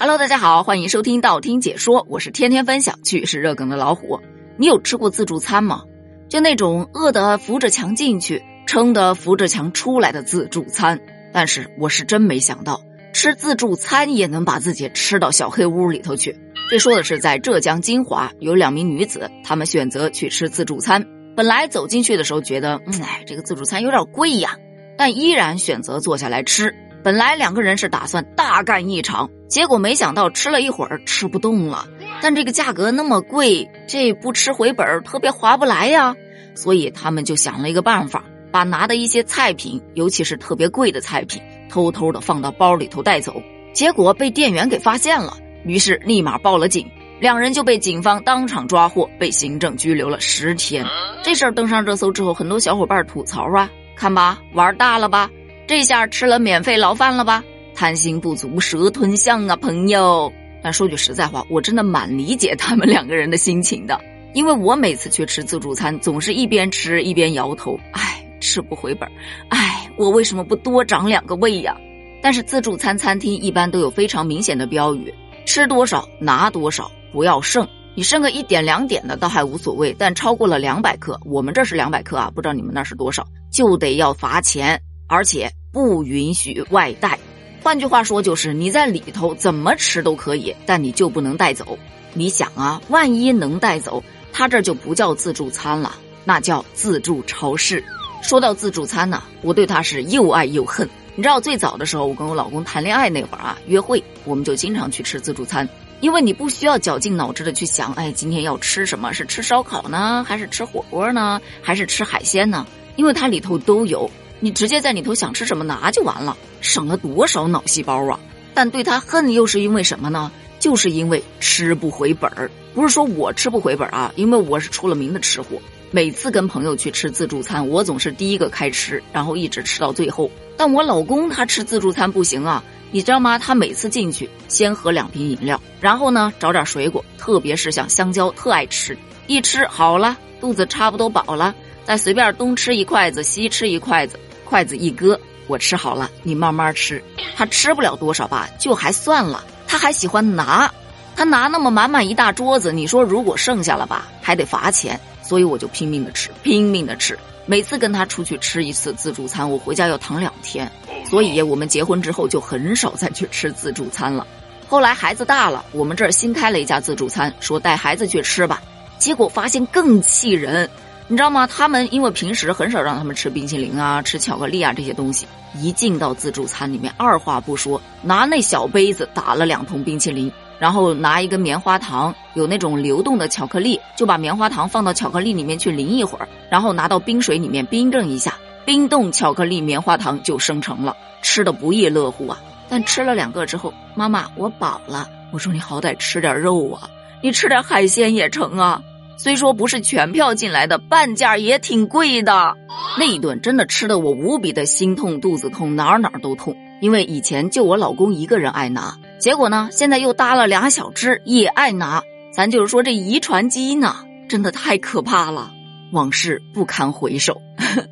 [0.00, 4.20] Hello，大家好，欢迎收听道听解说，我是天天分享趣事热梗的老虎。
[4.56, 5.82] 你有吃过自助餐吗？
[6.28, 11.00] 就那种饿得扶着墙进去，撑得扶着墙出来的自助餐。
[11.32, 12.80] 但是我是真没想到，
[13.12, 16.38] 吃自助餐也能把自己吃到小黑屋里头去。
[16.70, 21.04] 这说的是在浙江金华有两名女子，她们选择去吃自助餐。
[21.34, 24.58] 本来走进去的时候觉得，嗯，哎，这个自助餐有点贵呀，
[24.96, 26.72] 但依然选择坐下来吃。
[27.02, 31.86] 本来两个人是打算大干一场，结果没想到吃了一会儿吃不动了。
[32.20, 36.14] 但这个价格那么贵，这不吃回本特别划不来呀。
[36.54, 41.40] 所以他们就想了一个办法，把拿的一些菜品，尤其是特别贵的菜品，
[41.70, 43.40] 偷偷的放到包里头带走。
[43.72, 46.84] 结果被店员给发现了，于是立马报了警，
[47.20, 50.84] 两人就被警方当场抓获，被行政拘留了十天。
[51.22, 55.30] 这事儿登上热搜之后，很多小伙伴吐槽啊，看吧，玩大了吧。
[55.68, 57.44] 这下吃了免费牢饭了吧？
[57.74, 60.32] 贪心不足蛇吞象啊，朋友。
[60.62, 64.00] 但说句实在话，我真的蛮理解他们两个人的心情的，
[64.32, 69.06] 因为我每次去吃自助餐，总是一边吃一边摇头，唉，吃不回本，
[69.50, 71.76] 唉，我为什么不多长两个胃呀？
[72.22, 75.12] 但是自助餐餐厅一般都有非常明显的标语：
[75.44, 77.68] 吃多少拿多少，不要剩。
[77.94, 85.46] 你剩个一点两点的倒还无所谓，但超过了两百克，我们这是两百克啊，不知道你们那是多少，就得要罚钱，而且。
[85.70, 87.18] 不允许外带，
[87.62, 91.78] 换句话说就是你在里头怎么吃都可以，但你就不能带走。
[92.14, 94.02] 你想啊，万一能带走，
[94.32, 97.84] 他这就不叫自助餐了，那叫自助超市。
[98.22, 100.88] 说到自助餐呢，我对他是又爱又恨。
[101.14, 105.68] 你知道最早的时候，我跟我老公谈恋爱那会儿啊，约会我们就经常去吃自助餐，
[106.00, 109.12] 因为你不需要绞尽脑汁的去想，哎，今天要吃什么？
[109.12, 112.66] 是吃烧烤呢，还是吃火锅呢，还是吃海鲜呢？
[112.96, 114.10] 因为它里头都有。
[114.40, 118.18] 你直接在里头想吃什么拿就完了，省了多少脑细胞啊！
[118.54, 120.30] 但对他恨又是因为什么呢？
[120.58, 122.50] 就是因为吃不回本儿。
[122.74, 125.60] 不是说我吃不回本啊，因为我是出了名的吃货。
[125.90, 130.30] 每次跟朋友去吃自助餐，我总是第一个开吃，然后一直吃到最后。
[130.56, 133.38] 但我老公他吃自助餐不行啊，你知道吗？
[133.38, 138.96] 他每次进去先喝两瓶饮料，然后呢找点水果，特别是像香蕉，特爱吃。
[139.28, 141.54] 一吃好了，肚子差不多饱了，
[141.84, 144.18] 再随便东吃一筷子，西吃一筷子。
[144.48, 147.04] 筷子一搁，我吃好了，你慢慢吃。
[147.36, 149.44] 他吃不了多少吧，就还算了。
[149.66, 150.72] 他还喜欢拿，
[151.14, 154.98] 他拿那么满满一大桌子，你说如果剩下了吧，还得罚钱。
[155.22, 157.18] 所以我就拼命的吃，拼命的吃。
[157.44, 160.70] 每次跟他出去吃一次自助餐，我回家要躺两天。
[161.04, 164.26] 所以我们结婚之后就很少再去吃自助餐了。
[164.66, 168.62] 后来孩子大了，我们这儿新开了一家自助餐，说带孩子去吃吧。
[168.98, 170.68] 结果发现更气人。
[171.10, 171.46] 你知道吗？
[171.46, 188.34] 他们因为平时很少让他们吃冰淇淋啊、吃巧克力啊这些东西，一进到自助餐里面，二话不说，拿那小杯子打了两桶冰淇淋，然后拿一根棉花糖，有那种流动的巧克力，就把棉花糖放到巧克力里面去淋一会儿，然后拿到冰水里面冰镇一下，
[188.66, 192.38] 冰冻巧克力棉花糖就生成了，吃的不亦乐乎啊！
[192.68, 196.86] 但吃了两个之后，妈妈我饱了，我说你好歹吃点肉啊，
[197.22, 198.82] 你吃点海鲜也成啊。
[199.18, 202.56] 虽说不是全票进来的，半价也挺贵的。
[202.96, 206.56] 那一顿真的吃的我无比的心痛，肚子痛，哪儿哪儿都痛。
[206.80, 212.04] 因为以前就我老公一个人爱拿，结果呢，现在又搭了俩小只也爱拿。
[212.32, 213.96] 咱就是说这遗传基因呢，
[214.28, 215.50] 真的太可怕了，
[215.90, 217.42] 往事不堪回首。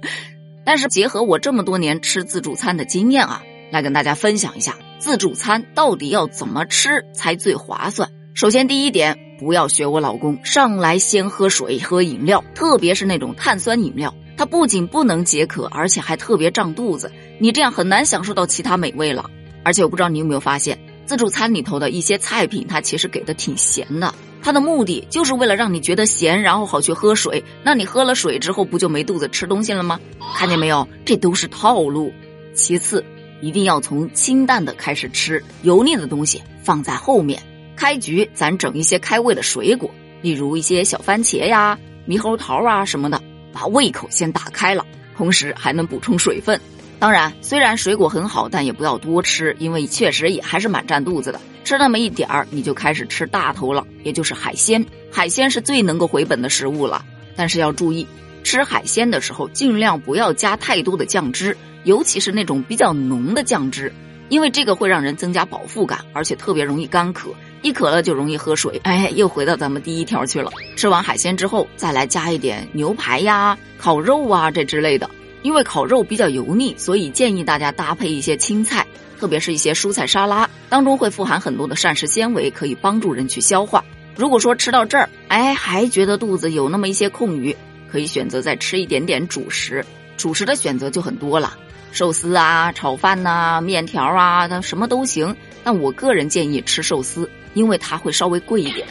[0.64, 3.42] 但是结合我这么多年吃自助餐的经验啊，
[3.72, 8.10] 来跟大家分享一下自助餐到底要怎么吃才最划算。
[8.32, 9.25] 首先第一点。
[9.38, 17.12] 不要学我老公上来先喝水喝饮料，特别是那种碳酸饮料，它不仅不能解渴，而且还特别胀肚子。
[17.38, 19.30] 你这样很难享受到其他美味了。
[19.62, 27.44] 而且我不知道你有没有发现，自助餐里头的一些菜品，它其实给的挺咸的，它的目的就是为了让你觉得咸，然后好去喝水。
[27.62, 30.00] 那你喝了水之后，不就没肚子吃东西了吗？
[30.36, 32.12] 看见没有，这都是套路。
[32.54, 33.04] 其次，
[33.42, 37.42] 一定要从清淡的开始吃，油腻的东西放在后面。
[37.76, 39.90] 开局咱整一些开胃的水果，
[40.22, 41.78] 例如一些小番茄呀、
[42.08, 44.84] 猕猴桃啊什么的，把胃口先打开了，
[45.16, 46.60] 同时还能补充水分。
[46.98, 51.38] 当然，虽然水果很好，但也不要多吃，因为确实也还是蛮占肚子的。
[51.62, 54.84] 吃那么一点儿，你就开始吃大头了，也就是海鲜。
[55.12, 57.04] 海鲜是最能够回本的食物了，
[57.36, 58.06] 但是要注意，
[58.42, 63.92] 吃海鲜的时候尽量不要加太多的酱汁，尤其是那种比较浓的酱汁。
[64.28, 67.30] 因为这个会让人增加饱腹感，而且特别容易干渴，
[67.62, 68.80] 一渴了就容易喝水。
[68.84, 70.50] 哎，又回到咱们第一条去了。
[70.76, 75.10] 吃完海鲜之后，再来加一点牛排呀、烤肉啊这之类的。
[75.42, 78.84] 因为烤肉比较油腻，所以建议大家搭配一些青菜，
[79.18, 83.84] 特别是一些蔬菜沙拉，当中会富含很多的膳食纤维，可以帮助人去消化。
[84.16, 87.54] 如果说吃到这儿，哎，还觉得肚子有那么一些空余，
[87.88, 89.84] 可以选择再吃一点点主食。
[90.16, 91.56] 主食的选择就很多了，
[91.92, 95.36] 寿司啊、炒饭呐、面条啊，它什么都行。
[95.62, 98.86] 但我个人建议吃寿司，因为它会稍微贵一点。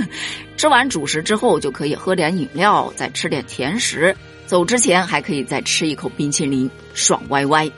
[0.56, 4.16] 吃完主食之后，就可以喝点饮料，再吃点甜食。
[4.46, 7.70] 走之前还可以再吃一口冰淇淋，爽歪歪。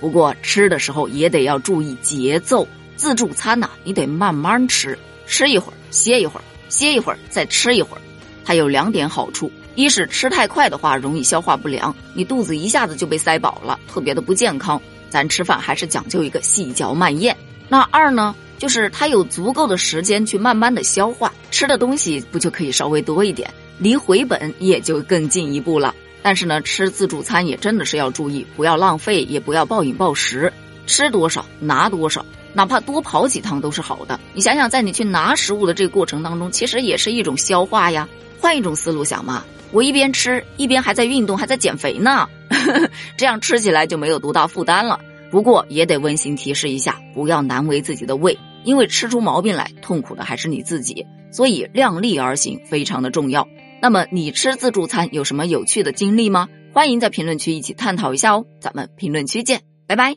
[0.00, 5.76] 不过吃的时候也得要注意节奏，自助餐呐，你得慢慢吃，吃一会儿。
[5.90, 8.00] 歇一会儿，歇一会儿，再吃一会儿。
[8.44, 14.80] 它有两点好处：一是吃太快的话容易消化不良，你肚子一下子就被塞饱了，特别的不健康。
[15.08, 17.36] 咱吃饭还是讲究一个细嚼慢咽。
[17.68, 25.94] 那二呢，就是他有足够的时间去慢慢的消化，吃的东西不就可以稍微多一点，离回本也就更进一步了。
[26.22, 30.52] 但是呢，吃自助餐也真的是要注意，不要浪费，也不要暴饮暴食，
[30.86, 32.24] 吃多少拿多少。
[32.54, 34.18] 哪怕多跑几趟都是好的。
[34.32, 38.08] 你想想，在你去拿食物的这个过程当中，其实也是一种消化呀。
[38.40, 42.28] 换一种思路想嘛，我一边吃一边还在运动，还在减肥呢，
[43.16, 45.00] 这样吃起来就没有多大负担了。
[45.34, 51.06] 不过也得温馨提示一下，不要难为自己的胃，因为吃出毛病来，痛苦的还是你自己。
[51.32, 53.48] 所以量力而行非常的重要。
[53.82, 56.48] 那么你吃自助餐有什么有趣的经历吗？
[56.72, 58.46] 欢迎在评论区一起探讨一下哦。
[58.60, 60.14] 咱们评论区见，拜拜。